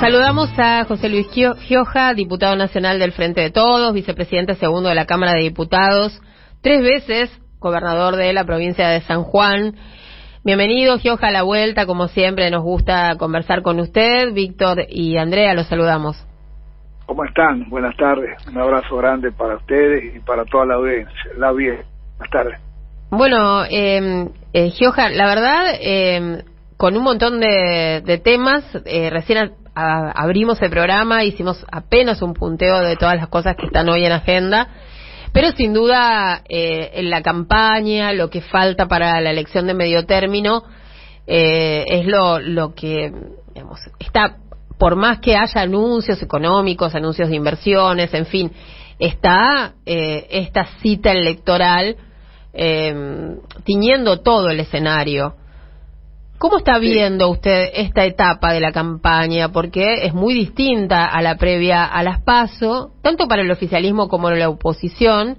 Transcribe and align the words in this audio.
Saludamos 0.00 0.50
a 0.58 0.84
José 0.84 1.08
Luis 1.08 1.26
Gioja, 1.30 2.12
diputado 2.12 2.54
nacional 2.54 2.98
del 2.98 3.12
Frente 3.12 3.40
de 3.40 3.50
Todos, 3.50 3.94
vicepresidente 3.94 4.54
segundo 4.56 4.90
de 4.90 4.94
la 4.94 5.06
Cámara 5.06 5.32
de 5.32 5.40
Diputados, 5.40 6.20
tres 6.60 6.82
veces 6.82 7.30
gobernador 7.60 8.16
de 8.16 8.34
la 8.34 8.44
provincia 8.44 8.88
de 8.88 9.00
San 9.00 9.22
Juan. 9.22 9.74
Bienvenido, 10.44 10.98
Gioja, 10.98 11.28
a 11.28 11.30
la 11.30 11.44
vuelta. 11.44 11.86
Como 11.86 12.08
siempre, 12.08 12.50
nos 12.50 12.62
gusta 12.62 13.16
conversar 13.16 13.62
con 13.62 13.80
usted. 13.80 14.34
Víctor 14.34 14.84
y 14.86 15.16
Andrea, 15.16 15.54
los 15.54 15.66
saludamos. 15.66 16.22
¿Cómo 17.06 17.24
están? 17.24 17.70
Buenas 17.70 17.96
tardes. 17.96 18.36
Un 18.46 18.58
abrazo 18.58 18.98
grande 18.98 19.32
para 19.32 19.56
ustedes 19.56 20.14
y 20.14 20.20
para 20.20 20.44
toda 20.44 20.66
la 20.66 20.74
audiencia. 20.74 21.30
La 21.38 21.52
bien. 21.52 21.80
Buenas 22.18 22.30
tardes. 22.30 22.60
Bueno, 23.10 23.64
eh, 23.64 24.28
eh, 24.52 24.70
Gioja, 24.70 25.08
la 25.08 25.26
verdad, 25.26 25.74
eh, 25.80 26.42
con 26.76 26.96
un 26.98 27.02
montón 27.02 27.40
de, 27.40 28.02
de 28.04 28.18
temas, 28.18 28.62
eh, 28.84 29.08
recién 29.08 29.52
abrimos 29.76 30.60
el 30.62 30.70
programa, 30.70 31.24
hicimos 31.24 31.64
apenas 31.70 32.22
un 32.22 32.32
punteo 32.32 32.80
de 32.80 32.96
todas 32.96 33.16
las 33.16 33.28
cosas 33.28 33.56
que 33.56 33.66
están 33.66 33.88
hoy 33.88 34.04
en 34.04 34.12
agenda, 34.12 34.68
pero 35.32 35.52
sin 35.52 35.74
duda 35.74 36.42
eh, 36.48 36.92
en 36.94 37.10
la 37.10 37.22
campaña, 37.22 38.12
lo 38.12 38.30
que 38.30 38.40
falta 38.40 38.86
para 38.86 39.20
la 39.20 39.30
elección 39.30 39.66
de 39.66 39.74
medio 39.74 40.06
término, 40.06 40.62
eh, 41.26 41.84
es 41.88 42.06
lo, 42.06 42.74
que 42.74 43.12
digamos, 43.52 43.80
está, 43.98 44.38
por 44.78 44.96
más 44.96 45.18
que 45.18 45.36
haya 45.36 45.60
anuncios 45.60 46.22
económicos, 46.22 46.94
anuncios 46.94 47.28
de 47.28 47.36
inversiones, 47.36 48.14
en 48.14 48.26
fin, 48.26 48.52
está 48.98 49.74
eh, 49.84 50.26
esta 50.30 50.66
cita 50.80 51.12
electoral 51.12 51.96
eh, 52.54 53.36
tiñendo 53.64 54.20
todo 54.20 54.48
el 54.48 54.60
escenario. 54.60 55.34
¿Cómo 56.46 56.58
está 56.58 56.78
viendo 56.78 57.28
usted 57.28 57.70
esta 57.74 58.04
etapa 58.04 58.52
de 58.52 58.60
la 58.60 58.70
campaña? 58.70 59.50
Porque 59.50 60.04
es 60.04 60.14
muy 60.14 60.32
distinta 60.32 61.06
a 61.06 61.20
la 61.20 61.38
previa 61.38 61.84
a 61.84 62.04
las 62.04 62.22
PASO, 62.22 62.92
tanto 63.02 63.26
para 63.26 63.42
el 63.42 63.50
oficialismo 63.50 64.06
como 64.06 64.30
la 64.30 64.48
oposición, 64.48 65.38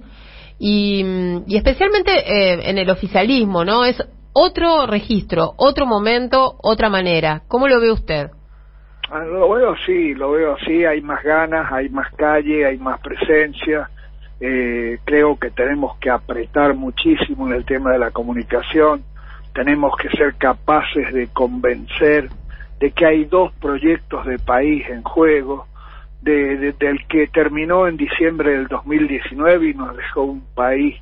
y, 0.58 1.02
y 1.46 1.56
especialmente 1.56 2.12
eh, 2.12 2.60
en 2.68 2.76
el 2.76 2.90
oficialismo, 2.90 3.64
¿no? 3.64 3.86
Es 3.86 4.06
otro 4.34 4.86
registro, 4.86 5.54
otro 5.56 5.86
momento, 5.86 6.56
otra 6.62 6.90
manera. 6.90 7.40
¿Cómo 7.48 7.68
lo 7.68 7.80
ve 7.80 7.90
usted? 7.90 8.28
Ah, 9.10 9.24
lo 9.24 9.48
veo 9.48 9.72
así, 9.72 10.12
lo 10.12 10.32
veo 10.32 10.56
así, 10.56 10.84
hay 10.84 11.00
más 11.00 11.24
ganas, 11.24 11.72
hay 11.72 11.88
más 11.88 12.12
calle, 12.16 12.66
hay 12.66 12.76
más 12.76 13.00
presencia. 13.00 13.88
Eh, 14.40 14.98
creo 15.04 15.38
que 15.38 15.50
tenemos 15.52 15.96
que 16.00 16.10
apretar 16.10 16.74
muchísimo 16.74 17.46
en 17.46 17.54
el 17.54 17.64
tema 17.64 17.92
de 17.92 17.98
la 17.98 18.10
comunicación 18.10 19.04
tenemos 19.58 19.96
que 19.96 20.08
ser 20.10 20.36
capaces 20.36 21.12
de 21.12 21.26
convencer 21.32 22.30
de 22.78 22.92
que 22.92 23.04
hay 23.04 23.24
dos 23.24 23.52
proyectos 23.54 24.24
de 24.24 24.38
país 24.38 24.88
en 24.88 25.02
juego, 25.02 25.66
de, 26.22 26.74
del 26.78 27.04
que 27.08 27.26
terminó 27.26 27.88
en 27.88 27.96
diciembre 27.96 28.52
del 28.52 28.68
2019 28.68 29.70
y 29.70 29.74
nos 29.74 29.96
dejó 29.96 30.22
un 30.22 30.42
país 30.54 30.94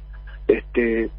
este, 0.49 1.11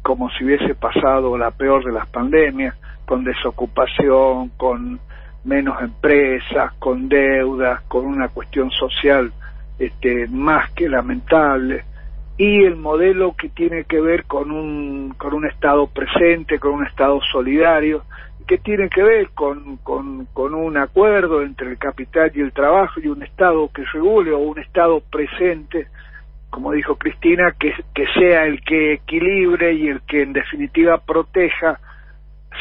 como 0.00 0.30
si 0.30 0.44
hubiese 0.44 0.76
pasado 0.76 1.36
la 1.36 1.50
peor 1.50 1.84
de 1.84 1.90
las 1.90 2.06
pandemias, 2.06 2.76
con 3.04 3.24
desocupación, 3.24 4.50
con 4.50 5.00
menos 5.42 5.82
empresas, 5.82 6.72
con 6.78 7.08
deudas, 7.08 7.80
con 7.88 8.06
una 8.06 8.28
cuestión 8.28 8.70
social 8.70 9.32
este, 9.80 10.28
más 10.28 10.70
que 10.70 10.88
lamentable 10.88 11.82
y 12.38 12.64
el 12.64 12.76
modelo 12.76 13.34
que 13.34 13.48
tiene 13.48 13.84
que 13.84 14.00
ver 14.00 14.24
con 14.24 14.50
un, 14.50 15.14
con 15.16 15.32
un 15.32 15.46
Estado 15.46 15.86
presente, 15.86 16.58
con 16.58 16.72
un 16.72 16.86
Estado 16.86 17.20
solidario, 17.32 18.04
que 18.46 18.58
tiene 18.58 18.88
que 18.88 19.02
ver 19.02 19.30
con, 19.30 19.78
con, 19.78 20.54
un 20.54 20.76
acuerdo 20.76 21.42
entre 21.42 21.70
el 21.70 21.78
capital 21.78 22.30
y 22.34 22.40
el 22.40 22.52
trabajo 22.52 23.00
y 23.00 23.08
un 23.08 23.22
Estado 23.22 23.68
que 23.74 23.84
regule 23.84 24.32
o 24.32 24.38
un 24.38 24.58
Estado 24.58 25.00
presente, 25.00 25.88
como 26.50 26.72
dijo 26.72 26.96
Cristina, 26.96 27.54
que, 27.58 27.74
que 27.94 28.06
sea 28.14 28.44
el 28.44 28.62
que 28.62 28.94
equilibre 28.94 29.72
y 29.72 29.88
el 29.88 30.02
que 30.02 30.22
en 30.22 30.32
definitiva 30.32 30.98
proteja 30.98 31.80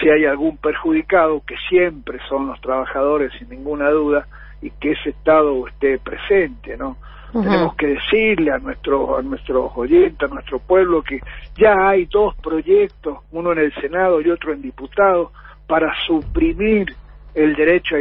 si 0.01 0.09
hay 0.09 0.25
algún 0.25 0.57
perjudicado, 0.57 1.43
que 1.45 1.55
siempre 1.69 2.19
son 2.27 2.47
los 2.47 2.59
trabajadores 2.61 3.31
sin 3.37 3.49
ninguna 3.49 3.89
duda, 3.89 4.27
y 4.61 4.71
que 4.71 4.93
ese 4.93 5.11
Estado 5.11 5.67
esté 5.67 5.99
presente, 5.99 6.75
¿no? 6.75 6.97
Tenemos 7.41 7.75
que 7.75 7.87
decirle 7.87 8.51
a 8.51 8.59
nuestros 8.59 9.19
a 9.19 9.21
nuestros 9.21 9.71
oyentes, 9.75 10.29
a 10.29 10.33
nuestro 10.33 10.59
pueblo 10.59 11.01
que 11.01 11.19
ya 11.57 11.89
hay 11.89 12.05
dos 12.05 12.33
proyectos, 12.35 13.19
uno 13.31 13.51
en 13.51 13.59
el 13.59 13.73
Senado 13.75 14.21
y 14.21 14.29
otro 14.29 14.53
en 14.53 14.61
diputados, 14.61 15.31
para 15.67 15.93
suprimir 16.07 16.95
el 17.33 17.53
derecho 17.53 17.97
a 17.97 17.99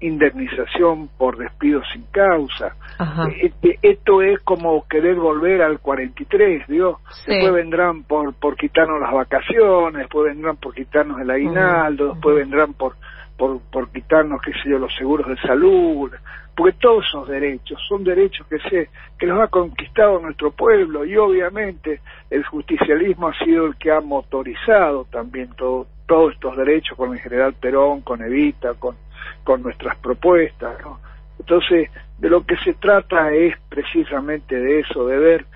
indemnización 0.00 1.08
por 1.18 1.36
despido 1.36 1.82
sin 1.92 2.04
causa. 2.12 2.76
Este, 3.42 3.78
esto 3.82 4.22
es 4.22 4.38
como 4.40 4.86
querer 4.86 5.16
volver 5.16 5.62
al 5.62 5.80
43, 5.80 6.68
¿vio? 6.68 7.00
Después 7.26 7.52
vendrán 7.52 8.04
por, 8.04 8.32
por 8.34 8.56
quitarnos 8.56 9.00
las 9.00 9.12
vacaciones, 9.12 10.02
después 10.02 10.32
vendrán 10.32 10.56
por 10.56 10.72
quitarnos 10.72 11.20
el 11.20 11.30
aguinaldo, 11.30 12.12
después 12.12 12.36
vendrán 12.36 12.74
por, 12.74 12.94
por, 13.40 13.58
por 13.72 13.90
quitarnos, 13.90 14.42
qué 14.42 14.52
sé 14.52 14.68
yo, 14.68 14.78
los 14.78 14.94
seguros 14.96 15.26
de 15.26 15.36
salud, 15.38 16.12
porque 16.54 16.76
todos 16.78 17.06
esos 17.06 17.26
derechos 17.26 17.80
son 17.88 18.04
derechos 18.04 18.46
que 18.48 18.58
se 18.68 18.90
que 19.18 19.26
los 19.26 19.40
ha 19.40 19.46
conquistado 19.46 20.20
nuestro 20.20 20.50
pueblo 20.50 21.06
y 21.06 21.16
obviamente 21.16 22.02
el 22.28 22.44
justicialismo 22.44 23.28
ha 23.28 23.38
sido 23.42 23.64
el 23.64 23.76
que 23.76 23.92
ha 23.92 24.02
motorizado 24.02 25.06
también 25.10 25.48
todo, 25.56 25.86
todos 26.06 26.34
estos 26.34 26.54
derechos 26.54 26.98
con 26.98 27.14
el 27.14 27.20
general 27.20 27.54
Perón, 27.54 28.02
con 28.02 28.20
Evita, 28.20 28.74
con, 28.74 28.96
con 29.42 29.62
nuestras 29.62 29.96
propuestas. 29.96 30.76
Entonces, 31.38 31.88
de 32.18 32.28
lo 32.28 32.44
que 32.44 32.58
se 32.58 32.74
trata 32.74 33.32
es 33.32 33.54
precisamente 33.70 34.54
de 34.54 34.80
eso, 34.80 35.06
de 35.06 35.18
ver 35.18 35.46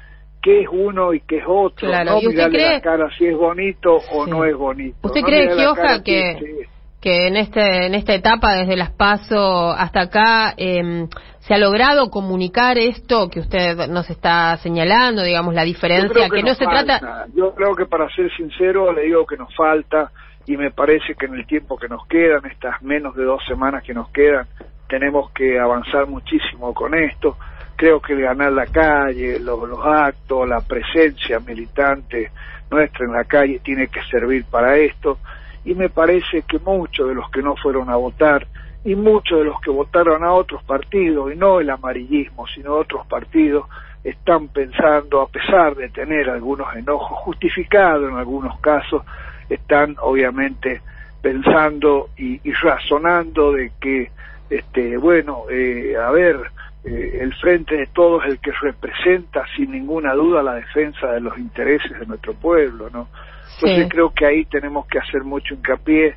qué 0.41 0.63
es 0.63 0.69
uno 0.73 1.13
y 1.13 1.21
qué 1.21 1.37
es 1.37 1.45
otro, 1.47 1.87
no 2.03 2.21
mirarle 2.23 2.77
la 2.77 2.81
cara 2.81 3.11
si 3.19 3.27
es 3.27 3.37
bonito 3.37 3.97
o 4.11 4.27
no 4.27 4.47
es 4.47 4.57
bonito. 4.57 4.97
¿Usted 5.03 5.21
cree, 5.21 5.55
Gioja, 5.55 6.03
que, 6.03 6.37
que 6.39 6.74
en 7.05 7.37
este 7.37 7.87
en 7.87 7.95
esta 7.95 8.15
etapa 8.15 8.55
desde 8.55 8.77
las 8.77 8.91
paso 8.91 9.71
hasta 9.71 10.03
acá 10.03 10.55
eh, 10.57 11.07
se 11.41 11.55
ha 11.55 11.59
logrado 11.59 12.11
comunicar 12.11 12.79
esto 12.79 13.29
que 13.29 13.41
usted 13.41 13.89
nos 13.89 14.09
está 14.11 14.57
señalando 14.59 15.23
digamos 15.23 15.55
la 15.55 15.65
diferencia 15.65 16.29
que, 16.29 16.43
no 16.43 16.55
se 16.55 16.65
trata 16.65 17.27
yo 17.35 17.55
creo 17.55 17.75
que 17.75 17.87
para 17.87 18.09
ser 18.11 18.31
sincero 18.37 18.93
le 18.93 19.03
digo 19.03 19.27
que 19.27 19.37
nos 19.37 19.55
falta 19.55 20.11
y 20.47 20.57
me 20.57 20.71
parece 20.71 21.15
que 21.15 21.27
en 21.27 21.35
el 21.35 21.47
tiempo 21.47 21.77
que 21.77 21.89
nos 21.89 22.07
quedan 22.07 22.45
estas 22.47 22.83
menos 22.83 23.15
de 23.15 23.25
dos 23.25 23.43
semanas 23.47 23.83
que 23.83 23.95
nos 23.95 24.11
quedan 24.11 24.47
tenemos 24.89 25.31
que 25.33 25.59
avanzar 25.59 26.07
muchísimo 26.07 26.75
con 26.75 26.95
esto. 26.95 27.37
Creo 27.77 28.01
que 28.01 28.15
ganar 28.15 28.53
la 28.53 28.67
calle 28.67 29.39
los, 29.41 29.69
los 29.69 29.85
actos 29.85 30.49
la 30.49 30.61
presencia 30.61 31.41
militante 31.41 32.31
nuestra 32.71 33.05
en 33.05 33.13
la 33.13 33.25
calle 33.25 33.61
tiene 33.61 33.89
que 33.89 34.03
servir 34.05 34.45
para 34.51 34.77
esto 34.77 35.19
y 35.65 35.75
me 35.75 35.89
parece 35.89 36.43
que 36.43 36.59
muchos 36.59 37.09
de 37.09 37.15
los 37.15 37.31
que 37.31 37.43
no 37.43 37.57
fueron 37.57 37.89
a 37.91 37.97
votar 37.97 38.47
y 38.85 38.95
muchos 38.95 39.39
de 39.39 39.45
los 39.45 39.61
que 39.61 39.71
votaron 39.71 40.23
a 40.25 40.33
otros 40.33 40.63
partidos, 40.63 41.33
y 41.33 41.37
no 41.37 41.59
el 41.61 41.71
amarillismo, 41.71 42.47
sino 42.47 42.75
otros 42.75 43.07
partidos, 43.07 43.67
están 44.05 44.49
pensando, 44.49 45.23
a 45.23 45.29
pesar 45.29 45.75
de 45.75 45.89
tener 45.89 46.29
algunos 46.29 46.75
enojos 46.77 47.19
justificados 47.21 48.11
en 48.11 48.19
algunos 48.19 48.61
casos, 48.61 49.03
están 49.49 49.97
obviamente 50.01 50.83
pensando 51.23 52.11
y, 52.19 52.39
razonando 52.53 53.53
de 53.53 53.73
que, 53.81 54.11
este, 54.51 54.99
bueno, 54.99 55.45
eh, 55.51 55.97
a 55.97 56.11
ver, 56.11 56.37
eh, 56.85 57.19
el 57.21 57.35
frente 57.37 57.77
de 57.77 57.87
todos 57.87 58.25
el 58.27 58.39
que 58.41 58.53
representa 58.53 59.45
sin 59.57 59.73
ninguna 59.73 60.15
duda 60.15 60.43
la 60.43 60.55
defensa 60.55 61.13
de 61.13 61.21
los 61.21 61.39
intereses 61.39 61.99
de 61.99 62.07
nuestro 62.07 62.35
pueblo, 62.35 62.91
¿no? 62.91 63.09
Entonces 63.57 63.89
creo 63.89 64.11
que 64.11 64.27
ahí 64.27 64.45
tenemos 64.45 64.87
que 64.87 64.99
hacer 64.99 65.23
mucho 65.25 65.55
hincapié 65.55 66.15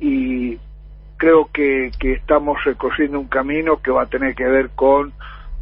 y 0.00 0.58
creo 1.16 1.48
que, 1.52 1.90
que 1.98 2.14
estamos 2.14 2.62
recorriendo 2.64 3.20
un 3.20 3.28
camino 3.28 3.80
que 3.80 3.90
va 3.90 4.02
a 4.02 4.06
tener 4.06 4.34
que 4.34 4.44
ver 4.44 4.70
con 4.70 5.12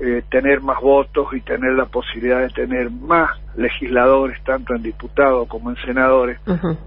eh, 0.00 0.23
tener 0.31 0.61
más 0.61 0.81
votos 0.81 1.27
y 1.32 1.41
tener 1.41 1.73
la 1.73 1.87
posibilidad 1.87 2.41
de 2.41 2.50
tener 2.50 2.91
más 2.91 3.31
legisladores, 3.56 4.43
tanto 4.44 4.75
en 4.75 4.82
diputados 4.82 5.49
como 5.49 5.71
en 5.71 5.77
senadores, 5.85 6.38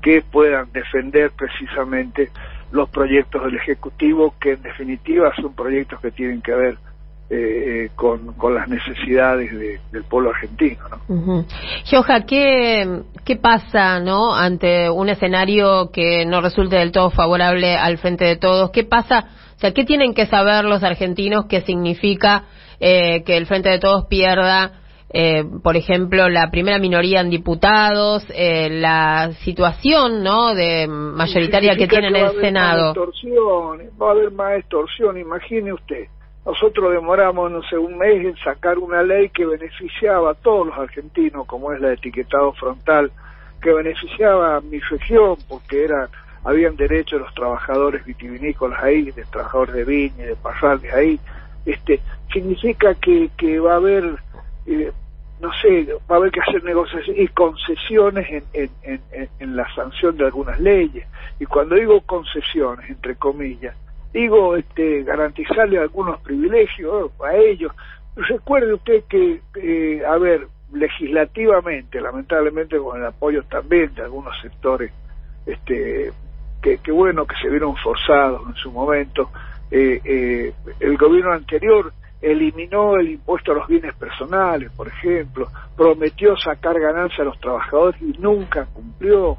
que 0.02 0.22
puedan 0.22 0.72
defender 0.72 1.32
precisamente 1.38 2.32
los 2.72 2.90
proyectos 2.90 3.44
del 3.44 3.56
Ejecutivo, 3.56 4.34
que 4.40 4.54
en 4.54 4.62
definitiva 4.62 5.34
son 5.36 5.54
proyectos 5.54 6.00
que 6.00 6.12
tienen 6.12 6.42
que 6.42 6.54
ver 6.54 6.78
eh, 7.34 7.90
con, 7.96 8.34
con, 8.34 8.54
las 8.56 8.68
necesidades 8.68 9.50
del 9.92 10.04
pueblo 10.04 10.32
argentino. 10.32 10.82
¿no? 11.08 11.46
¿qué, 12.28 13.04
¿qué 13.24 13.36
pasa 13.38 14.02
no 14.02 14.36
ante 14.36 14.90
un 14.90 15.08
escenario 15.08 15.92
que 15.92 16.26
no 16.26 16.42
resulte 16.42 16.76
del 16.76 16.92
todo 16.92 17.10
favorable 17.10 17.78
al 17.78 17.98
frente 18.00 18.26
de 18.26 18.36
todos? 18.36 18.72
¿Qué 18.72 18.84
pasa? 18.84 19.30
O 19.56 19.60
sea, 19.60 19.74
¿qué 19.74 19.86
tienen 19.86 20.14
que 20.14 20.26
saber 20.26 20.66
los 20.66 20.84
argentinos 20.84 21.46
que 21.46 21.62
significa 21.62 22.44
eh, 22.82 23.24
que 23.24 23.38
el 23.38 23.46
frente 23.46 23.70
de 23.70 23.80
todos 23.80 24.08
pierda 24.08 24.82
eh, 25.14 25.44
por 25.62 25.76
ejemplo, 25.76 26.30
la 26.30 26.50
primera 26.52 26.80
minoría 26.80 27.20
en 27.20 27.30
diputados, 27.30 28.26
eh, 28.34 28.70
la 28.70 29.32
situación, 29.44 30.24
¿no?, 30.24 30.56
de 30.56 30.88
mayoritaria 30.88 31.76
que 31.76 31.86
tiene 31.86 32.08
en 32.08 32.16
el 32.16 32.32
Senado. 32.40 32.94
va 34.02 34.08
a 34.08 34.12
haber 34.12 34.32
más 34.32 34.58
extorsión, 34.58 35.18
imagine 35.18 35.74
usted. 35.74 36.08
Nosotros 36.46 36.92
demoramos, 36.92 37.52
no 37.52 37.62
sé, 37.64 37.78
un 37.78 37.98
mes 37.98 38.26
en 38.26 38.36
sacar 38.38 38.80
una 38.80 39.04
ley 39.04 39.30
que 39.30 39.46
beneficiaba 39.46 40.32
a 40.32 40.34
todos 40.34 40.68
los 40.68 40.78
argentinos, 40.78 41.46
como 41.46 41.72
es 41.72 41.80
la 41.80 41.94
etiquetado 41.94 42.52
frontal, 42.54 43.12
que 43.62 43.72
beneficiaba 43.72 44.56
a 44.56 44.62
mi 44.62 44.80
región, 44.80 45.38
porque 45.48 45.84
era 45.84 46.10
habían 46.44 46.76
derecho 46.76 47.20
los 47.20 47.32
trabajadores 47.36 48.04
vitivinícolas 48.04 48.82
ahí, 48.82 49.12
de 49.12 49.24
trabajadores 49.26 49.76
de 49.76 49.84
viña 49.84 50.26
de 50.26 50.36
parrales 50.36 50.92
ahí. 50.92 51.20
Este, 51.66 52.02
significa 52.34 52.96
que, 52.96 53.30
que 53.38 53.60
va 53.60 53.74
a 53.74 53.76
haber 53.76 54.16
eh, 54.66 54.92
no 55.42 55.52
sé, 55.60 55.88
va 56.10 56.16
a 56.16 56.20
haber 56.20 56.32
que 56.32 56.40
hacer 56.40 56.64
negociaciones 56.64 57.24
y 57.24 57.28
concesiones 57.30 58.30
en, 58.30 58.44
en, 58.54 59.02
en, 59.12 59.30
en, 59.40 59.56
la 59.56 59.68
sanción 59.74 60.16
de 60.16 60.26
algunas 60.26 60.60
leyes. 60.60 61.06
Y 61.40 61.46
cuando 61.46 61.76
digo 61.76 62.00
concesiones, 62.02 62.88
entre 62.90 63.16
comillas, 63.16 63.76
digo 64.14 64.56
este, 64.56 65.04
garantizarle 65.04 65.80
algunos 65.80 66.20
privilegios 66.22 67.12
a 67.24 67.36
ellos. 67.36 67.72
Recuerde 68.16 68.74
usted 68.74 69.04
que, 69.10 69.42
eh, 69.56 70.06
a 70.06 70.18
ver, 70.18 70.48
legislativamente, 70.74 72.02
lamentablemente 72.02 72.78
con 72.78 73.00
el 73.00 73.06
apoyo 73.06 73.44
también 73.44 73.94
de 73.96 74.04
algunos 74.04 74.34
sectores, 74.42 74.92
este, 75.46 76.12
que, 76.62 76.92
bueno, 76.92 77.26
que 77.26 77.36
se 77.42 77.50
vieron 77.50 77.76
forzados 77.78 78.42
en 78.48 78.56
su 78.56 78.72
momento, 78.72 79.30
eh, 79.70 80.00
eh, 80.04 80.54
el 80.80 80.98
gobierno 80.98 81.34
anterior 81.34 81.94
eliminó 82.22 82.98
el 82.98 83.10
impuesto 83.10 83.52
a 83.52 83.56
los 83.56 83.68
bienes 83.68 83.96
personales, 83.96 84.72
por 84.72 84.88
ejemplo, 84.88 85.48
prometió 85.76 86.38
sacar 86.38 86.80
ganancia 86.80 87.24
a 87.24 87.26
los 87.26 87.40
trabajadores 87.40 88.00
y 88.02 88.14
nunca 88.20 88.66
cumplió. 88.66 89.38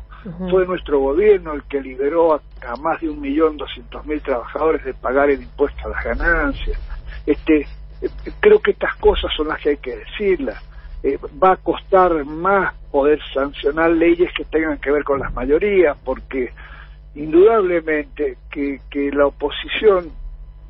Fue 0.50 0.66
nuestro 0.66 1.00
gobierno 1.00 1.54
el 1.54 1.64
que 1.64 1.80
liberó 1.80 2.34
a, 2.34 2.76
más 2.76 3.00
de 3.00 3.10
un 3.10 3.20
millón 3.20 3.56
doscientos 3.56 4.06
mil 4.06 4.20
trabajadores 4.20 4.84
de 4.84 4.94
pagar 4.94 5.30
el 5.30 5.42
impuesto 5.42 5.86
a 5.86 5.90
las 5.90 6.04
ganancias. 6.04 6.78
Este, 7.26 7.66
eh, 8.00 8.08
creo 8.40 8.60
que 8.60 8.72
estas 8.72 8.94
cosas 8.96 9.32
son 9.36 9.48
las 9.48 9.60
que 9.60 9.70
hay 9.70 9.76
que 9.78 9.96
decirlas. 9.96 10.62
Eh, 11.02 11.18
va 11.42 11.52
a 11.52 11.56
costar 11.56 12.24
más 12.24 12.74
poder 12.92 13.18
sancionar 13.34 13.90
leyes 13.90 14.30
que 14.36 14.44
tengan 14.44 14.78
que 14.78 14.92
ver 14.92 15.02
con 15.02 15.18
las 15.18 15.34
mayorías, 15.34 15.96
porque 16.04 16.52
indudablemente 17.14 18.38
que, 18.50 18.80
que 18.88 19.10
la 19.10 19.26
oposición 19.26 20.12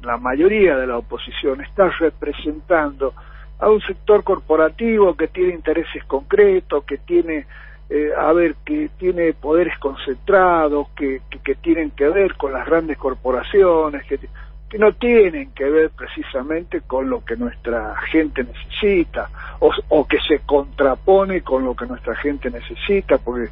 la 0.02 0.16
mayoría 0.16 0.76
de 0.76 0.86
la 0.86 0.98
oposición 0.98 1.60
está 1.60 1.88
representando 1.88 3.14
a 3.58 3.70
un 3.70 3.80
sector 3.80 4.24
corporativo 4.24 5.16
que 5.16 5.28
tiene 5.28 5.54
intereses 5.54 6.04
concretos, 6.04 6.84
que 6.84 6.98
tiene, 6.98 7.46
eh, 7.94 8.10
a 8.16 8.32
ver, 8.32 8.54
que 8.64 8.88
tiene 8.96 9.34
poderes 9.34 9.78
concentrados, 9.78 10.88
que, 10.96 11.20
que, 11.44 11.54
tienen 11.56 11.90
que 11.90 12.08
ver 12.08 12.36
con 12.36 12.50
las 12.52 12.64
grandes 12.64 12.96
corporaciones, 12.96 14.02
que, 14.06 14.18
que 14.70 14.78
no 14.78 14.92
tienen 14.94 15.52
que 15.52 15.68
ver 15.68 15.90
precisamente 15.90 16.80
con 16.80 17.10
lo 17.10 17.22
que 17.22 17.36
nuestra 17.36 17.94
gente 18.10 18.44
necesita, 18.44 19.28
o, 19.60 19.70
o 19.90 20.06
que 20.06 20.18
se 20.26 20.38
contrapone 20.38 21.42
con 21.42 21.66
lo 21.66 21.76
que 21.76 21.84
nuestra 21.84 22.16
gente 22.16 22.50
necesita, 22.50 23.18
porque 23.18 23.50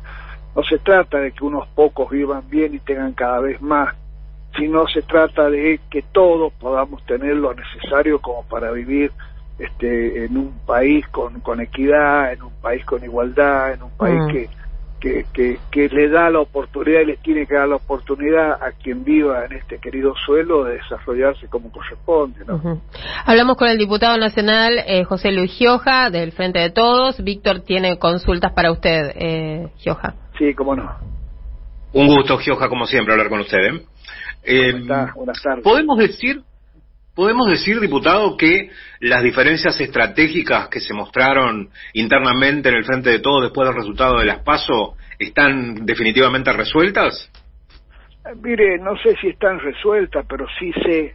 no 0.57 0.63
se 0.63 0.79
trata 0.79 1.19
de 1.19 1.33
que 1.33 1.45
unos 1.45 1.69
pocos 1.69 2.09
vivan 2.09 2.49
bien 2.49 2.75
y 2.75 2.79
tengan 2.79 3.13
cada 3.13 3.41
vez 3.41 3.61
más 3.61 3.95
sino 4.57 4.89
se 4.89 5.03
trata 5.03 5.49
de 5.49 5.79
que 5.91 6.03
todos 6.03 6.53
podamos 6.55 7.05
tener 7.07 7.37
lo 7.37 7.55
necesario 7.55 8.21
como 8.21 8.43
para 8.45 8.73
vivir 8.73 9.13
este, 9.61 10.25
en 10.25 10.37
un 10.39 10.59
país 10.67 11.07
con, 11.09 11.41
con 11.41 11.61
equidad, 11.61 12.33
en 12.33 12.43
un 12.43 12.53
país 12.63 12.85
con 12.87 13.05
igualdad, 13.05 13.75
en 13.75 13.83
un 13.83 13.91
país 13.91 14.19
mm. 14.19 14.33
que, 14.33 14.49
que, 15.01 15.27
que, 15.33 15.59
que, 15.71 15.89
le 15.95 16.09
da 16.09 16.31
la 16.31 16.41
oportunidad 16.41 17.01
y 17.01 17.07
le 17.07 17.17
tiene 17.19 17.47
que 17.47 17.55
dar 17.55 17.69
la 17.69 17.77
oportunidad 17.77 18.53
a 18.53 18.73
quien 18.73 19.05
viva 19.05 19.45
en 19.45 19.53
este 19.53 19.79
querido 19.79 20.15
suelo 20.27 20.65
de 20.65 20.75
desarrollarse 20.75 21.47
como 21.49 21.71
corresponde. 21.71 22.45
¿no? 22.47 22.81
Hablamos 23.27 23.57
con 23.57 23.69
el 23.69 23.77
diputado 23.77 24.17
nacional 24.17 24.83
eh, 24.87 25.05
José 25.05 25.31
Luis 25.31 25.53
Gioja 25.53 26.09
del 26.09 26.33
Frente 26.33 26.59
de 26.59 26.71
Todos. 26.71 27.23
Víctor 27.23 27.61
tiene 27.61 27.99
consultas 27.99 28.53
para 28.53 28.73
usted, 28.73 29.13
eh, 29.15 29.69
Gioja. 29.77 30.15
Sí, 30.39 30.55
cómo 30.55 30.75
no. 30.75 30.91
Un 31.93 32.07
gusto, 32.07 32.39
Gioja, 32.39 32.69
como 32.69 32.87
siempre, 32.87 33.13
hablar 33.13 33.29
con 33.29 33.41
usted. 33.41 33.59
¿eh? 33.59 33.83
Eh, 34.45 34.73
Buenas 35.15 35.43
tardes. 35.43 35.65
Podemos 35.65 35.99
decir, 35.99 36.43
podemos 37.21 37.51
decir, 37.51 37.79
diputado, 37.81 38.35
que 38.35 38.71
las 39.01 39.23
diferencias 39.23 39.79
estratégicas 39.79 40.69
que 40.69 40.81
se 40.81 40.95
mostraron 40.95 41.69
internamente 41.93 42.71
en 42.71 42.77
el 42.77 42.85
frente 42.87 43.11
de 43.11 43.19
todo 43.19 43.43
después 43.43 43.69
del 43.69 43.77
resultado 43.77 44.21
de 44.21 44.25
las 44.25 44.39
PASO 44.43 44.95
están 45.19 45.85
definitivamente 45.85 46.51
resueltas. 46.51 47.31
Eh, 48.25 48.35
mire, 48.43 48.79
no 48.79 48.97
sé 48.97 49.17
si 49.21 49.29
están 49.29 49.61
resueltas, 49.61 50.25
pero 50.27 50.47
sí 50.59 50.73
sé 50.83 51.15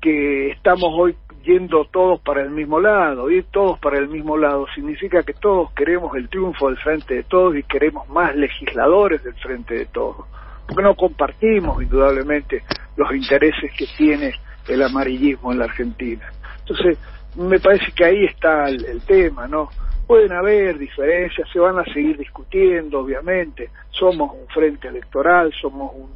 que 0.00 0.50
estamos 0.50 0.90
hoy 0.96 1.16
yendo 1.42 1.86
todos 1.86 2.20
para 2.20 2.42
el 2.42 2.50
mismo 2.50 2.78
lado. 2.78 3.28
Ir 3.28 3.46
todos 3.50 3.80
para 3.80 3.98
el 3.98 4.06
mismo 4.06 4.36
lado 4.36 4.66
significa 4.76 5.24
que 5.24 5.34
todos 5.34 5.72
queremos 5.72 6.14
el 6.14 6.28
triunfo 6.28 6.68
del 6.68 6.78
frente 6.78 7.14
de 7.16 7.22
todos 7.24 7.56
y 7.56 7.64
queremos 7.64 8.08
más 8.08 8.36
legisladores 8.36 9.24
del 9.24 9.34
frente 9.34 9.74
de 9.74 9.86
todos 9.86 10.24
porque 10.68 10.82
no 10.84 10.94
compartimos 10.94 11.82
indudablemente 11.82 12.62
los 12.96 13.12
intereses 13.12 13.72
que 13.76 13.86
tiene 13.96 14.32
el 14.68 14.82
amarillismo 14.82 15.52
en 15.52 15.58
la 15.58 15.64
Argentina. 15.64 16.30
Entonces, 16.60 16.98
me 17.36 17.58
parece 17.58 17.92
que 17.92 18.04
ahí 18.04 18.24
está 18.24 18.68
el, 18.68 19.00
tema, 19.02 19.48
¿no? 19.48 19.70
Pueden 20.06 20.32
haber 20.32 20.78
diferencias, 20.78 21.48
se 21.50 21.58
van 21.58 21.78
a 21.78 21.84
seguir 21.84 22.18
discutiendo, 22.18 23.00
obviamente. 23.00 23.70
Somos 23.90 24.32
un 24.34 24.46
frente 24.48 24.88
electoral, 24.88 25.52
somos 25.60 25.92
un, 25.94 26.10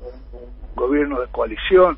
gobierno 0.74 1.22
de 1.22 1.28
coalición, 1.28 1.96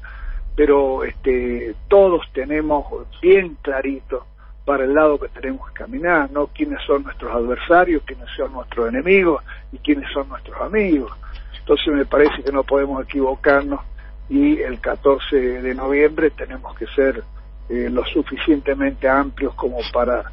pero 0.55 1.03
este, 1.03 1.75
todos 1.89 2.23
tenemos 2.33 2.87
bien 3.21 3.57
clarito 3.61 4.25
para 4.65 4.85
el 4.85 4.95
lado 4.95 5.19
que 5.19 5.29
tenemos 5.31 5.67
que 5.69 5.75
caminar, 5.75 6.31
¿no? 6.31 6.47
Quiénes 6.49 6.81
son 6.87 7.03
nuestros 7.03 7.35
adversarios, 7.35 8.05
quiénes 8.07 8.29
son 8.37 8.53
nuestros 8.53 8.89
enemigos 8.89 9.43
y 9.73 9.79
quiénes 9.79 10.09
son 10.13 10.29
nuestros 10.29 10.61
amigos. 10.61 11.11
Entonces 11.59 11.89
me 11.93 12.07
parece 12.07 12.43
que 12.45 12.53
no 12.53 12.63
podemos 12.63 13.03
equivocarnos 13.03 13.81
y 14.29 14.61
el 14.61 14.81
14 14.81 15.37
de 15.37 15.75
noviembre 15.75 16.31
tenemos 16.31 16.77
que 16.77 16.87
ser 16.89 17.23
eh, 17.69 17.89
lo 17.91 18.05
suficientemente 18.05 19.09
amplios 19.09 19.55
como 19.55 19.79
para 19.93 20.31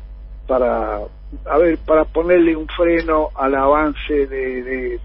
para 0.48 1.00
a 1.46 1.58
ver 1.58 1.78
para 1.80 2.06
ponerle 2.06 2.56
un 2.56 2.68
freno 2.68 3.30
al 3.36 3.56
avance 3.56 4.28
de, 4.28 5.00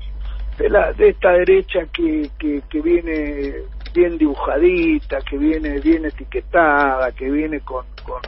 de, 0.58 0.68
la 0.68 0.92
de 0.92 1.08
esta 1.10 1.32
derecha 1.32 1.86
que, 1.92 2.30
que, 2.38 2.62
que 2.68 2.80
viene 2.80 3.54
bien 3.94 4.18
dibujadita 4.18 5.20
que 5.20 5.38
viene 5.38 5.80
bien 5.80 6.04
etiquetada 6.04 7.12
que 7.12 7.30
viene 7.30 7.60
con, 7.60 7.86
con 8.04 8.20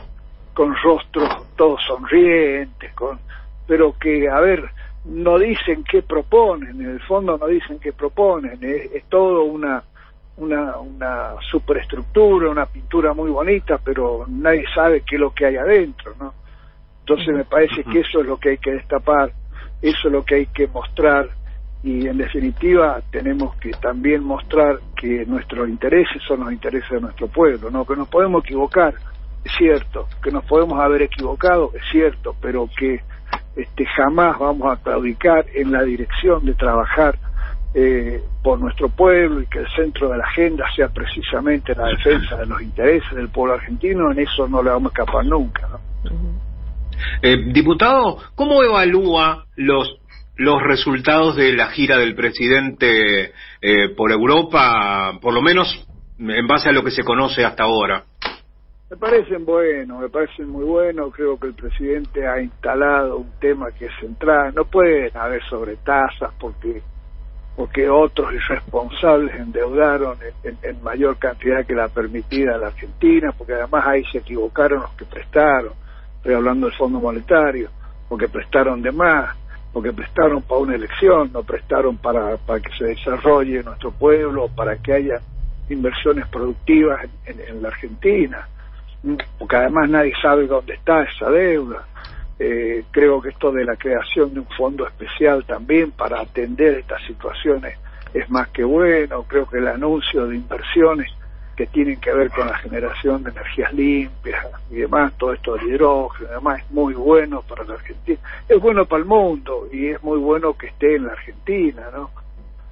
con 0.53 0.75
rostros 0.83 1.29
todos 1.55 1.81
sonrientes 1.85 2.93
con 2.93 3.19
pero 3.67 3.95
que 3.99 4.29
a 4.29 4.39
ver 4.39 4.69
no 5.05 5.37
dicen 5.37 5.83
qué 5.83 6.01
proponen, 6.01 6.81
en 6.81 6.89
el 6.91 7.01
fondo 7.01 7.37
no 7.37 7.47
dicen 7.47 7.79
qué 7.79 7.91
proponen, 7.91 8.59
es, 8.61 9.03
todo 9.09 9.43
una, 9.43 9.83
una, 10.37 10.77
una 10.77 11.35
superestructura, 11.51 12.49
una 12.49 12.65
pintura 12.65 13.13
muy 13.13 13.29
bonita, 13.29 13.77
pero 13.83 14.25
nadie 14.27 14.65
sabe 14.73 15.03
qué 15.07 15.15
es 15.15 15.21
lo 15.21 15.33
que 15.33 15.45
hay 15.45 15.57
adentro, 15.57 16.13
¿no? 16.19 16.33
Entonces 16.99 17.35
me 17.35 17.43
parece 17.43 17.83
que 17.83 17.99
eso 17.99 18.21
es 18.21 18.25
lo 18.25 18.37
que 18.37 18.51
hay 18.51 18.57
que 18.57 18.71
destapar, 18.71 19.31
eso 19.81 20.07
es 20.07 20.11
lo 20.11 20.23
que 20.23 20.35
hay 20.35 20.45
que 20.47 20.67
mostrar 20.67 21.29
y 21.83 22.07
en 22.07 22.17
definitiva 22.17 23.01
tenemos 23.11 23.57
que 23.57 23.71
también 23.71 24.23
mostrar 24.23 24.79
que 24.95 25.25
nuestros 25.25 25.67
intereses 25.67 26.21
son 26.25 26.39
los 26.39 26.53
intereses 26.53 26.89
de 26.89 27.01
nuestro 27.01 27.27
pueblo, 27.27 27.69
¿no? 27.69 27.85
Que 27.85 27.97
nos 27.97 28.07
podemos 28.07 28.43
equivocar, 28.45 28.93
es 29.43 29.51
cierto, 29.57 30.07
que 30.23 30.31
nos 30.31 30.45
podemos 30.45 30.79
haber 30.79 31.01
equivocado, 31.01 31.71
es 31.73 31.81
cierto, 31.91 32.35
pero 32.41 32.69
que 32.77 33.01
este, 33.57 33.85
jamás 33.85 34.39
vamos 34.39 34.71
a 34.71 34.81
claudicar 34.81 35.45
en 35.53 35.73
la 35.73 35.83
dirección 35.83 36.45
de 36.45 36.53
trabajar 36.53 37.17
eh, 37.73 38.23
por 38.43 38.59
nuestro 38.59 38.89
pueblo 38.89 39.41
y 39.41 39.47
que 39.47 39.59
el 39.59 39.67
centro 39.75 40.09
de 40.09 40.17
la 40.17 40.25
agenda 40.25 40.65
sea 40.75 40.89
precisamente 40.89 41.73
la 41.75 41.87
defensa 41.87 42.37
de 42.37 42.45
los 42.45 42.61
intereses 42.61 43.11
del 43.15 43.29
pueblo 43.29 43.55
argentino, 43.55 44.11
en 44.11 44.19
eso 44.19 44.47
no 44.47 44.61
le 44.61 44.69
vamos 44.69 44.91
a 44.91 45.01
escapar 45.01 45.25
nunca. 45.25 45.67
Eh, 47.21 47.51
diputado, 47.51 48.17
¿cómo 48.35 48.63
evalúa 48.63 49.45
los 49.55 49.99
los 50.35 50.63
resultados 50.63 51.35
de 51.35 51.53
la 51.53 51.67
gira 51.67 51.97
del 51.97 52.15
presidente 52.15 53.33
eh, 53.61 53.89
por 53.95 54.11
Europa, 54.11 55.19
por 55.21 55.33
lo 55.33 55.41
menos 55.41 55.87
en 56.17 56.47
base 56.47 56.69
a 56.69 56.71
lo 56.71 56.83
que 56.83 56.91
se 56.91 57.03
conoce 57.03 57.45
hasta 57.45 57.63
ahora? 57.63 58.03
Me 58.89 58.97
parecen 58.97 59.43
buenos, 59.45 60.01
me 60.01 60.09
parecen 60.09 60.49
muy 60.49 60.65
buenos. 60.65 61.13
Creo 61.15 61.39
que 61.39 61.47
el 61.47 61.53
presidente 61.55 62.27
ha 62.27 62.41
instalado 62.41 63.17
un 63.17 63.31
tema 63.39 63.71
que 63.71 63.85
es 63.85 63.91
central. 63.99 64.53
No 64.53 64.65
pueden 64.65 65.15
haber 65.17 65.43
sobretasas 65.49 66.31
porque 66.39 66.83
porque 67.55 67.87
otros 67.87 68.33
irresponsables 68.33 69.35
endeudaron 69.35 70.17
en, 70.43 70.83
mayor 70.83 71.17
cantidad 71.17 71.65
que 71.65 71.75
la 71.75 71.87
permitida 71.87 72.55
a 72.55 72.57
la 72.57 72.67
Argentina, 72.67 73.31
porque 73.37 73.53
además 73.53 73.85
ahí 73.85 74.03
se 74.11 74.19
equivocaron 74.19 74.81
los 74.81 74.91
que 74.91 75.05
prestaron. 75.05 75.73
Estoy 76.17 76.33
hablando 76.33 76.67
del 76.67 76.75
Fondo 76.75 76.99
Monetario. 76.99 77.69
porque 78.09 78.27
prestaron 78.27 78.81
de 78.81 78.91
más, 78.91 79.35
porque 79.71 79.91
prestaron 79.91 80.41
para 80.43 80.61
una 80.61 80.75
elección, 80.75 81.31
no 81.33 81.43
prestaron 81.43 81.97
para, 81.97 82.37
que 82.37 82.77
se 82.77 82.85
desarrolle 82.85 83.63
nuestro 83.63 83.91
pueblo, 83.91 84.47
para 84.55 84.77
que 84.77 84.93
haya 84.93 85.19
inversiones 85.69 86.27
productivas 86.27 87.07
en, 87.25 87.61
la 87.61 87.69
Argentina, 87.69 88.47
porque 89.39 89.55
además 89.55 89.89
nadie 89.89 90.13
sabe 90.21 90.45
dónde 90.45 90.75
está 90.75 91.03
esa 91.03 91.29
deuda. 91.29 91.87
Eh, 92.45 92.83
creo 92.91 93.21
que 93.21 93.29
esto 93.29 93.53
de 93.53 93.63
la 93.63 93.77
creación 93.77 94.33
de 94.33 94.41
un 94.41 94.47
fondo 94.57 94.85
especial 94.85 95.45
también 95.45 95.91
para 95.91 96.19
atender 96.19 96.77
estas 96.79 97.01
situaciones 97.07 97.77
es 98.13 98.29
más 98.29 98.49
que 98.49 98.65
bueno. 98.65 99.23
Creo 99.23 99.47
que 99.49 99.59
el 99.59 99.67
anuncio 99.69 100.27
de 100.27 100.35
inversiones 100.35 101.09
que 101.55 101.67
tienen 101.67 102.01
que 102.01 102.11
ver 102.11 102.29
con 102.31 102.47
la 102.47 102.57
generación 102.57 103.23
de 103.23 103.31
energías 103.31 103.71
limpias 103.73 104.45
y 104.69 104.75
demás, 104.75 105.13
todo 105.17 105.31
esto 105.31 105.55
del 105.55 105.69
hidrógeno, 105.69 106.31
además 106.31 106.59
es 106.59 106.71
muy 106.71 106.93
bueno 106.95 107.43
para 107.43 107.63
la 107.63 107.75
Argentina, 107.75 108.19
es 108.49 108.59
bueno 108.59 108.85
para 108.85 108.99
el 108.99 109.05
mundo 109.05 109.69
y 109.71 109.87
es 109.87 110.03
muy 110.03 110.17
bueno 110.17 110.57
que 110.57 110.67
esté 110.67 110.95
en 110.95 111.05
la 111.05 111.13
Argentina, 111.13 111.83
¿no? 111.93 112.09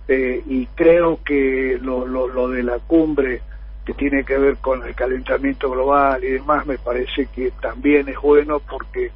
Eh, 0.09 0.43
y 0.47 0.65
creo 0.65 1.19
que 1.23 1.79
lo, 1.81 2.05
lo, 2.05 2.27
lo 2.27 2.49
de 2.49 2.63
la 2.63 2.77
cumbre 2.79 3.41
que 3.85 3.93
tiene 3.93 4.25
que 4.25 4.37
ver 4.37 4.57
con 4.57 4.85
el 4.85 4.95
calentamiento 4.95 5.71
global 5.71 6.21
y 6.25 6.31
demás 6.31 6.65
me 6.65 6.77
parece 6.77 7.27
que 7.27 7.51
también 7.61 8.09
es 8.09 8.19
bueno 8.19 8.59
porque 8.59 9.11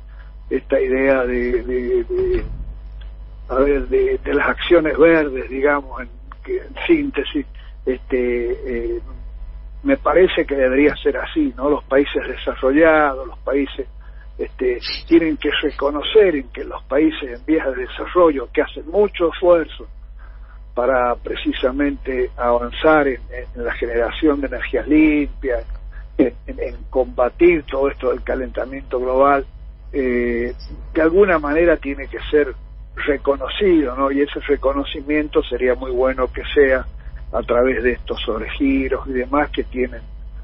esta 0.50 0.80
idea 0.80 1.24
de, 1.26 1.64
de, 1.64 2.46
a 3.50 3.56
ver 3.56 3.88
de, 3.88 4.20
las 4.34 4.50
acciones 4.50 4.98
verdes 4.98 5.50
digamos 5.50 6.02
en, 6.02 6.10
en 6.48 6.76
síntesis 6.88 7.46
este 7.86 8.96
eh, 8.96 9.02
me 9.86 9.98
parece 9.98 10.46
que 10.48 10.56
debería 10.56 10.96
ser 10.96 11.16
así, 11.18 11.54
¿no? 11.56 11.70
Los 11.70 11.84
países 11.84 12.28
desarrollados, 12.28 13.28
los 13.28 13.38
países 13.40 13.88
este, 14.36 14.80
tienen 15.08 15.38
que 15.38 15.52
reconocer 15.62 16.36
en 16.36 16.50
que 16.50 16.64
los 16.64 16.84
países 16.86 17.40
en 17.40 17.46
vías 17.46 17.68
de 17.68 17.84
desarrollo 17.84 18.50
que 18.52 18.64
hacen 18.64 18.90
mucho 18.90 19.32
esfuerzo 19.32 19.88
para 20.74 21.16
precisamente 21.16 22.32
avanzar 22.36 23.08
en, 23.08 23.22
la 23.56 23.74
generación 23.74 24.42
de 24.42 24.48
energías 24.48 24.88
limpias, 24.88 25.64
en, 26.18 26.34
combatir 26.90 27.64
todo 27.64 27.88
esto 27.90 28.10
del 28.10 28.24
calentamiento 28.24 29.00
global, 29.00 29.46
eh, 29.92 30.54
de 30.94 31.02
alguna 31.02 31.40
manera 31.40 31.78
tiene 31.78 32.08
que 32.08 32.20
ser 32.32 32.54
reconocido, 32.96 33.96
¿no? 33.96 34.12
Y 34.12 34.22
ese 34.22 34.40
reconocimiento 34.42 35.44
sería 35.44 35.76
muy 35.76 35.92
bueno 35.92 36.28
que 36.32 36.44
sea 36.54 36.86
a 37.32 37.42
través 37.44 37.84
de 37.84 37.94
estos 37.94 38.22
sobregiros 38.22 39.08
y 39.08 39.14
demás 39.14 39.50
que 39.52 39.64
tienen 39.64 40.02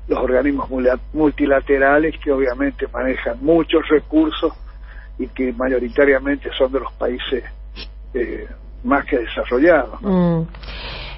los 0.08 0.20
organismos 0.20 0.70
multilaterales 1.14 2.16
que 2.22 2.32
obviamente 2.32 2.88
manejan 2.92 3.38
muchos 3.42 3.88
recursos 3.88 4.54
y 5.18 5.28
que 5.28 5.54
mayoritariamente 5.54 6.50
son 6.58 6.72
de 6.72 6.80
los 6.80 6.92
países 6.94 7.44
eh, 8.14 8.48
más 8.84 9.06
que 9.06 9.20
desarrollados. 9.20 10.02
Mm. 10.02 10.42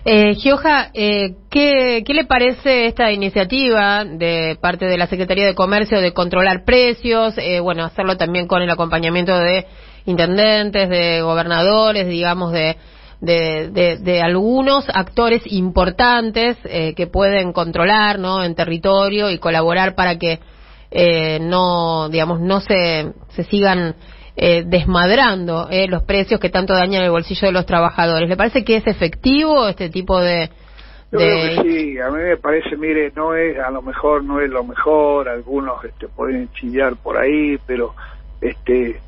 Eh, 0.05 0.35
Gioja, 0.35 0.89
eh, 0.93 1.35
¿qué, 1.49 2.03
¿qué 2.05 2.13
le 2.13 2.25
parece 2.25 2.87
esta 2.87 3.11
iniciativa 3.13 4.03
de 4.03 4.57
parte 4.59 4.85
de 4.85 4.97
la 4.97 5.07
Secretaría 5.07 5.45
de 5.45 5.55
Comercio 5.55 6.01
de 6.01 6.11
controlar 6.11 6.65
precios? 6.65 7.35
Eh, 7.37 7.61
bueno, 7.61 7.85
hacerlo 7.85 8.17
también 8.17 8.45
con 8.47 8.61
el 8.61 8.69
acompañamiento 8.69 9.37
de 9.37 9.65
intendentes, 10.05 10.89
de 10.89 11.21
gobernadores, 11.21 12.07
digamos, 12.07 12.51
de 12.51 12.75
de, 13.23 13.99
de, 14.01 14.21
algunos 14.21 14.85
actores 14.89 15.43
importantes 15.45 16.57
eh, 16.65 16.93
que 16.93 17.07
pueden 17.07 17.53
controlar 17.53 18.19
¿no? 18.19 18.43
en 18.43 18.53
territorio 18.53 19.29
y 19.29 19.37
colaborar 19.37 19.95
para 19.95 20.17
que 20.17 20.41
eh, 20.91 21.39
no 21.39 22.09
digamos 22.09 22.41
no 22.41 22.59
se, 22.59 23.13
se 23.29 23.45
sigan 23.45 23.95
eh, 24.35 24.63
desmadrando 24.65 25.69
los 25.89 26.03
precios 26.03 26.39
que 26.39 26.49
tanto 26.49 26.73
dañan 26.73 27.03
el 27.03 27.11
bolsillo 27.11 27.47
de 27.47 27.53
los 27.53 27.65
trabajadores. 27.65 28.27
¿Le 28.27 28.37
parece 28.37 28.63
que 28.63 28.77
es 28.77 28.87
efectivo 28.87 29.67
este 29.67 29.89
tipo 29.89 30.19
de, 30.19 30.49
yo 31.11 31.19
creo 31.19 31.63
que 31.63 31.69
sí, 31.69 31.99
a 31.99 32.09
mí 32.09 32.23
me 32.23 32.37
parece, 32.37 32.75
mire, 32.75 33.11
no 33.15 33.35
es, 33.35 33.59
a 33.59 33.69
lo 33.69 33.83
mejor 33.83 34.23
no 34.23 34.41
es 34.41 34.49
lo 34.49 34.63
mejor, 34.63 35.29
algunos 35.29 35.83
este, 35.85 36.07
pueden 36.07 36.51
chillar 36.53 36.95
por 36.95 37.17
ahí, 37.17 37.57
pero 37.67 37.93
este 38.41 38.99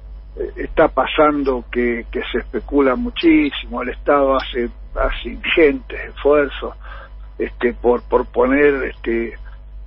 está 0.58 0.90
pasando 0.90 1.64
que, 1.72 2.06
que 2.12 2.22
se 2.32 2.40
especula 2.40 2.96
muchísimo, 2.96 3.82
el 3.82 3.90
Estado 3.90 4.36
hace, 4.36 4.70
hace 4.96 5.30
ingentes 5.30 6.00
esfuerzos 6.10 6.76
este, 7.40 7.74
por, 7.74 8.02
por 8.04 8.26
poner 8.26 8.84
este, 8.84 9.34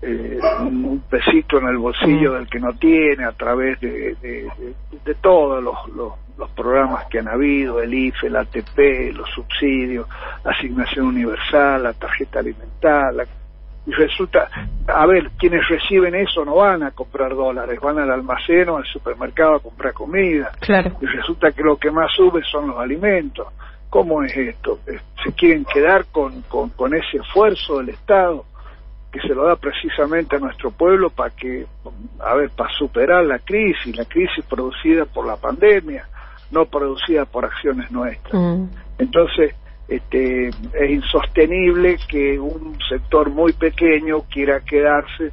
eh, 0.00 0.38
un, 0.60 1.02
pesito 1.10 1.58
en 1.58 1.66
el 1.68 1.78
bolsillo 1.78 2.34
del 2.34 2.48
que 2.48 2.60
no 2.60 2.72
tiene 2.74 3.24
a 3.24 3.32
través 3.32 3.80
de, 3.80 4.14
de, 4.16 4.48
de, 5.04 5.14
todos 5.16 5.62
los, 5.62 5.74
los, 5.88 6.12
los, 6.36 6.50
programas 6.50 7.06
que 7.06 7.18
han 7.18 7.28
habido, 7.28 7.80
el 7.80 7.92
IFE, 7.92 8.28
el 8.28 8.36
ATP, 8.36 9.16
los 9.16 9.28
subsidios, 9.30 10.06
asignación 10.44 11.06
universal, 11.06 11.82
la 11.82 11.92
tarjeta 11.94 12.38
alimentaria, 12.38 13.26
y 13.86 13.92
resulta, 13.92 14.48
a 14.86 15.06
ver, 15.06 15.30
quienes 15.38 15.66
reciben 15.66 16.14
eso 16.14 16.44
no 16.44 16.56
van 16.56 16.82
a 16.82 16.90
comprar 16.90 17.34
dólares, 17.34 17.80
van 17.80 17.98
al 17.98 18.10
almacén 18.10 18.68
o 18.68 18.76
al 18.76 18.84
supermercado 18.84 19.54
a 19.54 19.60
comprar 19.60 19.94
comida. 19.94 20.52
Claro. 20.60 20.92
Y 21.00 21.06
resulta 21.06 21.52
que 21.52 21.62
lo 21.62 21.78
que 21.78 21.90
más 21.90 22.12
sube 22.12 22.42
son 22.44 22.68
los 22.68 22.76
alimentos. 22.78 23.46
¿Cómo 23.88 24.22
es 24.22 24.36
esto? 24.36 24.80
Eh, 24.86 25.00
¿Se 25.24 25.32
quieren 25.32 25.64
quedar 25.64 26.04
con, 26.12 26.42
con, 26.42 26.68
con 26.68 26.94
ese 26.94 27.16
esfuerzo 27.16 27.78
del 27.78 27.88
Estado 27.88 28.44
que 29.12 29.20
se 29.20 29.34
lo 29.34 29.46
da 29.46 29.56
precisamente 29.56 30.36
a 30.36 30.38
nuestro 30.38 30.70
pueblo 30.70 31.10
para 31.10 31.30
que, 31.30 31.66
a 32.20 32.34
ver, 32.34 32.50
para 32.50 32.70
superar 32.74 33.24
la 33.24 33.38
crisis, 33.38 33.96
la 33.96 34.04
crisis 34.04 34.44
producida 34.44 35.06
por 35.06 35.26
la 35.26 35.36
pandemia, 35.36 36.06
no 36.50 36.66
producida 36.66 37.24
por 37.24 37.44
acciones 37.44 37.90
nuestras? 37.90 38.34
Mm. 38.34 38.64
Entonces, 38.98 39.54
este, 39.88 40.48
es 40.48 40.90
insostenible 40.90 41.96
que 42.08 42.38
un 42.38 42.76
sector 42.88 43.30
muy 43.30 43.54
pequeño 43.54 44.22
quiera 44.30 44.60
quedarse 44.60 45.32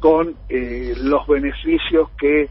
con 0.00 0.34
eh, 0.48 0.94
los 0.96 1.24
beneficios 1.28 2.10
que 2.18 2.48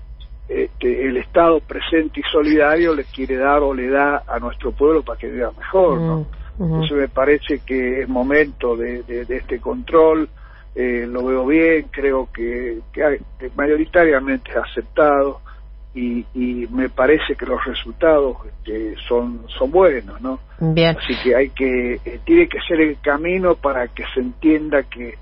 este, 0.48 1.08
el 1.08 1.18
Estado 1.18 1.60
presente 1.60 2.22
y 2.22 2.24
solidario 2.32 2.96
le 2.96 3.04
quiere 3.04 3.36
dar 3.36 3.62
o 3.62 3.74
le 3.74 3.90
da 3.90 4.24
a 4.26 4.40
nuestro 4.40 4.72
pueblo 4.72 5.04
para 5.04 5.20
que 5.20 5.28
viva 5.28 5.52
mejor. 5.58 6.00
¿no? 6.00 6.26
Entonces 6.60 6.98
me 6.98 7.08
parece 7.08 7.60
que 7.66 8.02
es 8.02 8.10
momento 8.10 8.76
de, 8.76 9.04
de, 9.04 9.38
este 9.38 9.60
control, 9.60 10.30
eh, 10.76 11.06
lo 11.08 11.26
veo 11.26 11.46
bien, 11.46 11.88
creo 11.92 12.30
que, 12.32 12.80
que, 12.94 13.20
que 13.40 13.52
mayoritariamente 13.56 14.52
es 14.52 14.58
aceptado 14.58 15.42
y, 15.94 16.26
y 16.34 16.68
me 16.72 16.90
parece 16.90 17.36
que 17.36 17.46
los 17.46 17.64
resultados 17.66 18.38
este, 18.46 18.96
son 19.08 19.46
son 19.50 19.72
buenos 19.72 20.22
no 20.22 20.40
bien. 20.60 20.98
Así 20.98 21.14
que 21.22 21.36
hay 21.36 21.50
que 21.50 21.96
eh, 22.06 22.20
tiene 22.24 22.48
que 22.48 22.62
ser 22.62 22.80
el 22.80 22.98
camino 23.02 23.56
para 23.56 23.90
que 23.90 24.06
se 24.14 24.22
entienda 24.22 24.84
que 24.84 25.18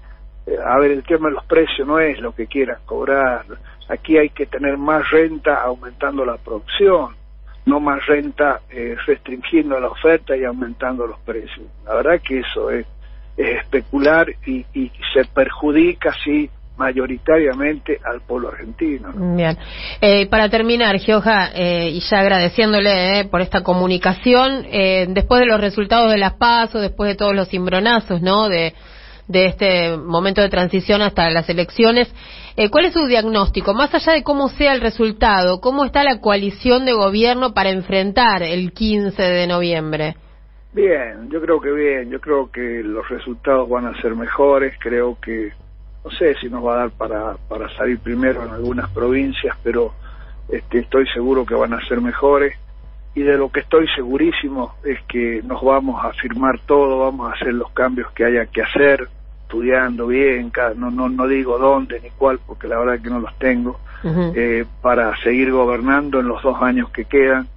eh, 0.45 0.57
a 0.63 0.77
ver 0.77 0.91
el 0.91 1.03
tema 1.03 1.29
de 1.29 1.35
los 1.35 1.45
precios 1.45 1.87
no 1.87 1.99
es 1.99 2.19
lo 2.19 2.33
que 2.35 2.45
quieran 2.45 2.77
cobrar. 2.85 3.45
Aquí 3.87 4.17
hay 4.17 4.29
que 4.29 4.45
tener 4.45 4.77
más 4.77 5.09
renta 5.09 5.63
aumentando 5.63 6.23
la 6.23 6.37
producción 6.37 7.17
no 7.65 7.79
más 7.79 8.05
renta 8.07 8.61
eh, 8.69 8.95
restringiendo 9.05 9.79
la 9.79 9.89
oferta 9.89 10.35
y 10.35 10.43
aumentando 10.43 11.05
los 11.05 11.19
precios. 11.19 11.67
La 11.85 11.95
verdad 11.95 12.21
que 12.21 12.39
eso 12.39 12.71
es, 12.71 12.85
es 12.85 12.87
especular 13.39 14.27
y, 14.45 14.65
y 14.73 14.91
se 15.13 15.25
perjudica 15.25 16.13
si 16.23 16.49
mayoritariamente 16.77 17.99
al 18.03 18.21
pueblo 18.21 18.49
argentino. 18.49 19.09
Eh, 20.01 20.27
para 20.27 20.49
terminar, 20.49 20.97
Gioja, 20.97 21.51
eh, 21.53 21.89
y 21.89 21.99
ya 21.99 22.19
agradeciéndole 22.19 23.19
eh, 23.19 23.25
por 23.25 23.41
esta 23.41 23.61
comunicación, 23.61 24.65
eh, 24.71 25.05
después 25.09 25.41
de 25.41 25.47
los 25.47 25.59
resultados 25.59 26.09
de 26.09 26.17
las 26.17 26.33
PASO, 26.33 26.79
después 26.79 27.09
de 27.09 27.15
todos 27.15 27.35
los 27.35 27.49
cimbronazos, 27.49 28.21
¿no? 28.21 28.47
De, 28.47 28.73
de 29.27 29.45
este 29.45 29.97
momento 29.97 30.41
de 30.41 30.49
transición 30.49 31.01
hasta 31.01 31.29
las 31.29 31.49
elecciones, 31.49 32.11
eh, 32.55 32.69
¿cuál 32.69 32.85
es 32.85 32.93
su 32.93 33.05
diagnóstico? 33.05 33.73
Más 33.73 33.93
allá 33.93 34.13
de 34.13 34.23
cómo 34.23 34.49
sea 34.49 34.73
el 34.73 34.81
resultado, 34.81 35.61
¿cómo 35.61 35.85
está 35.85 36.03
la 36.03 36.19
coalición 36.19 36.85
de 36.85 36.93
gobierno 36.93 37.53
para 37.53 37.69
enfrentar 37.69 38.41
el 38.41 38.73
15 38.73 39.21
de 39.21 39.47
noviembre? 39.47 40.15
Bien, 40.71 41.29
yo 41.29 41.41
creo 41.41 41.59
que 41.59 41.71
bien, 41.71 42.09
yo 42.11 42.21
creo 42.21 42.51
que 42.51 42.83
los 42.83 43.07
resultados 43.09 43.67
van 43.67 43.87
a 43.87 44.01
ser 44.01 44.15
mejores, 44.15 44.75
creo 44.79 45.17
que 45.19 45.51
no 46.03 46.11
sé 46.11 46.35
si 46.35 46.47
nos 46.47 46.63
va 46.63 46.73
a 46.73 46.77
dar 46.77 46.91
para, 46.91 47.35
para 47.47 47.69
salir 47.75 47.99
primero 47.99 48.45
en 48.45 48.51
algunas 48.51 48.89
provincias, 48.91 49.57
pero 49.63 49.93
este, 50.47 50.79
estoy 50.79 51.07
seguro 51.07 51.45
que 51.45 51.55
van 51.55 51.73
a 51.73 51.85
ser 51.87 52.01
mejores. 52.01 52.55
Y 53.15 53.23
de 53.23 53.37
lo 53.37 53.49
que 53.49 53.61
estoy 53.61 53.87
segurísimo 53.95 54.75
es 54.83 55.01
que 55.07 55.41
nos 55.43 55.63
vamos 55.63 56.05
a 56.05 56.13
firmar 56.13 56.59
todo, 56.59 56.99
vamos 56.99 57.31
a 57.31 57.35
hacer 57.35 57.53
los 57.53 57.71
cambios 57.71 58.11
que 58.11 58.23
haya 58.23 58.45
que 58.45 58.61
hacer, 58.61 59.09
estudiando 59.41 60.05
bien, 60.05 60.51
no, 60.75 60.91
no, 60.91 61.09
no 61.09 61.27
digo 61.27 61.57
dónde 61.57 61.99
ni 61.99 62.11
cuál, 62.11 62.39
porque 62.45 62.67
la 62.67 62.77
verdad 62.77 63.01
que 63.01 63.09
no 63.09 63.19
los 63.19 63.35
tengo, 63.39 63.79
eh, 64.03 64.63
para 64.81 65.17
seguir 65.23 65.51
gobernando 65.51 66.19
en 66.19 66.27
los 66.27 66.41
dos 66.43 66.61
años 66.61 66.91
que 66.91 67.05
quedan 67.05 67.47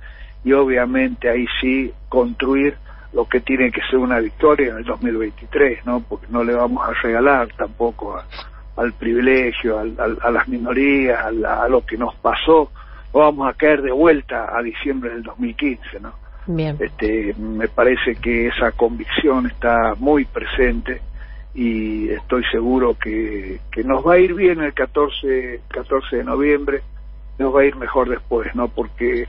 y 0.42 0.52
obviamente 0.54 1.28
ahí 1.28 1.46
sí 1.60 1.92
construir 2.08 2.76
lo 3.12 3.26
que 3.26 3.40
tiene 3.40 3.70
que 3.70 3.82
ser 3.82 3.98
una 3.98 4.18
victoria 4.18 4.70
en 4.70 4.78
el 4.78 4.84
2023, 4.84 5.84
¿no? 5.84 6.00
Porque 6.00 6.26
no 6.30 6.42
le 6.42 6.54
vamos 6.54 6.88
a 6.88 6.92
regalar 7.02 7.48
tampoco 7.56 8.18
al 8.76 8.92
privilegio, 8.94 9.78
a 9.78 10.30
las 10.30 10.48
minorías, 10.48 11.22
a, 11.24 11.68
lo 11.68 11.84
que 11.84 11.98
nos 11.98 12.14
pasó 12.16 12.70
o 13.12 13.20
vamos 13.20 13.48
a 13.48 13.52
caer 13.52 13.82
de 13.82 13.92
vuelta 13.92 14.56
a 14.56 14.62
diciembre 14.62 15.10
del 15.10 15.22
2015, 15.22 16.00
¿no? 16.00 16.14
Bien. 16.46 16.76
Este, 16.80 17.34
me 17.38 17.68
parece 17.68 18.16
que 18.16 18.48
esa 18.48 18.72
convicción 18.72 19.46
está 19.46 19.94
muy 19.98 20.24
presente 20.24 21.02
y 21.54 22.08
estoy 22.08 22.42
seguro 22.50 22.96
que, 22.98 23.60
que 23.70 23.84
nos 23.84 24.06
va 24.06 24.14
a 24.14 24.18
ir 24.18 24.34
bien 24.34 24.62
el 24.62 24.72
14, 24.72 25.60
14 25.68 26.16
de 26.16 26.24
noviembre, 26.24 26.82
nos 27.38 27.54
va 27.54 27.60
a 27.60 27.64
ir 27.66 27.76
mejor 27.76 28.08
después, 28.08 28.54
¿no? 28.54 28.68
Porque 28.68 29.28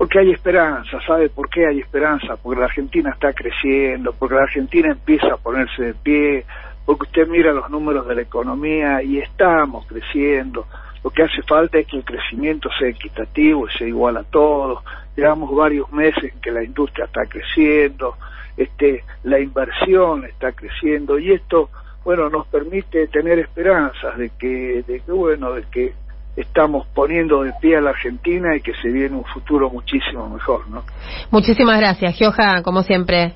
porque 0.00 0.18
hay 0.18 0.30
esperanza, 0.30 0.98
¿sabe 1.06 1.28
por 1.28 1.50
qué 1.50 1.66
hay 1.66 1.80
esperanza? 1.80 2.38
Porque 2.42 2.58
la 2.58 2.64
Argentina 2.64 3.10
está 3.10 3.34
creciendo, 3.34 4.14
porque 4.18 4.34
la 4.34 4.44
Argentina 4.44 4.90
empieza 4.90 5.34
a 5.34 5.36
ponerse 5.36 5.82
de 5.82 5.92
pie, 5.92 6.46
porque 6.86 7.02
usted 7.02 7.28
mira 7.28 7.52
los 7.52 7.68
números 7.68 8.08
de 8.08 8.14
la 8.14 8.22
economía 8.22 9.02
y 9.02 9.18
estamos 9.18 9.84
creciendo. 9.86 10.66
Lo 11.04 11.10
que 11.10 11.24
hace 11.24 11.42
falta 11.42 11.78
es 11.78 11.86
que 11.86 11.98
el 11.98 12.04
crecimiento 12.04 12.70
sea 12.78 12.88
equitativo 12.88 13.68
y 13.68 13.76
sea 13.76 13.88
igual 13.88 14.16
a 14.16 14.22
todos. 14.22 14.82
Llevamos 15.14 15.54
varios 15.54 15.92
meses 15.92 16.32
en 16.32 16.40
que 16.40 16.50
la 16.50 16.64
industria 16.64 17.04
está 17.04 17.26
creciendo, 17.26 18.16
este, 18.56 19.04
la 19.24 19.38
inversión 19.38 20.24
está 20.24 20.52
creciendo 20.52 21.18
y 21.18 21.32
esto, 21.32 21.68
bueno, 22.04 22.30
nos 22.30 22.46
permite 22.46 23.06
tener 23.08 23.38
esperanzas 23.38 24.16
de 24.16 24.30
que, 24.30 24.82
de 24.86 25.00
que 25.00 25.12
bueno, 25.12 25.52
de 25.52 25.64
que 25.64 25.92
estamos 26.36 26.86
poniendo 26.94 27.42
de 27.42 27.52
pie 27.60 27.76
a 27.76 27.80
la 27.80 27.90
Argentina 27.90 28.56
y 28.56 28.60
que 28.60 28.72
se 28.74 28.88
viene 28.88 29.16
un 29.16 29.24
futuro 29.24 29.70
muchísimo 29.70 30.28
mejor, 30.28 30.68
¿no? 30.68 30.82
Muchísimas 31.30 31.78
gracias, 31.78 32.14
Gioja, 32.16 32.62
como 32.62 32.82
siempre. 32.82 33.34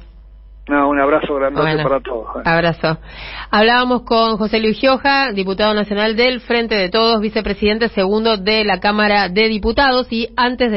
No, 0.67 0.89
un 0.89 0.99
abrazo 0.99 1.35
grande 1.35 1.61
para 1.83 2.01
todos. 2.01 2.37
¿eh? 2.37 2.43
Abrazo. 2.47 2.97
Hablábamos 3.51 4.03
con 4.03 4.39
José 4.39 4.61
Luis 4.61 4.79
Gioja, 4.79 5.31
diputado 5.33 5.75
nacional 5.75 6.17
del 6.17 6.41
Frente 6.41 6.75
de 6.75 6.89
Todos, 6.89 7.21
vicepresidente 7.21 7.91
segundo 7.91 8.39
de 8.39 8.65
la 8.65 8.81
Cámara 8.81 9.29
de 9.29 9.49
Diputados 9.49 10.11
y 10.11 10.31
antes 10.37 10.71
de 10.71 10.73